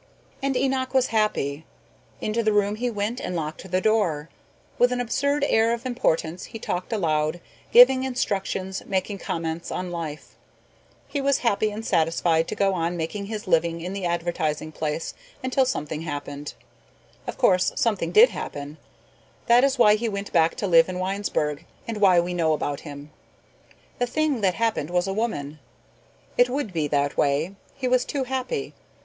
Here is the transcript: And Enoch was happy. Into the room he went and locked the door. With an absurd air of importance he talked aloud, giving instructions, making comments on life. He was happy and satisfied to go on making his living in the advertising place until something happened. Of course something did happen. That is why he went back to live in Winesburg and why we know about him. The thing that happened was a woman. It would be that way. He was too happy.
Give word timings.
And 0.41 0.57
Enoch 0.57 0.95
was 0.95 1.07
happy. 1.13 1.63
Into 2.21 2.41
the 2.41 2.51
room 2.51 2.77
he 2.77 2.89
went 2.89 3.19
and 3.19 3.35
locked 3.35 3.69
the 3.69 3.79
door. 3.81 4.29
With 4.79 4.91
an 4.91 4.99
absurd 4.99 5.45
air 5.47 5.73
of 5.75 5.85
importance 5.85 6.45
he 6.45 6.57
talked 6.57 6.91
aloud, 6.91 7.39
giving 7.71 8.03
instructions, 8.03 8.81
making 8.87 9.19
comments 9.19 9.69
on 9.69 9.91
life. 9.91 10.37
He 11.07 11.21
was 11.21 11.37
happy 11.45 11.69
and 11.69 11.85
satisfied 11.85 12.47
to 12.47 12.55
go 12.55 12.73
on 12.73 12.97
making 12.97 13.27
his 13.27 13.45
living 13.47 13.79
in 13.81 13.93
the 13.93 14.05
advertising 14.07 14.71
place 14.71 15.13
until 15.43 15.67
something 15.67 16.01
happened. 16.01 16.55
Of 17.27 17.37
course 17.37 17.71
something 17.75 18.11
did 18.11 18.29
happen. 18.29 18.79
That 19.45 19.63
is 19.63 19.77
why 19.77 19.93
he 19.97 20.09
went 20.09 20.33
back 20.33 20.55
to 20.55 20.65
live 20.67 20.89
in 20.89 20.97
Winesburg 20.97 21.63
and 21.87 21.97
why 22.01 22.19
we 22.19 22.33
know 22.33 22.53
about 22.53 22.79
him. 22.79 23.11
The 23.99 24.07
thing 24.07 24.41
that 24.41 24.55
happened 24.55 24.89
was 24.89 25.07
a 25.07 25.13
woman. 25.13 25.59
It 26.39 26.49
would 26.49 26.73
be 26.73 26.87
that 26.87 27.17
way. 27.17 27.53
He 27.75 27.87
was 27.87 28.03
too 28.03 28.23
happy. 28.23 28.73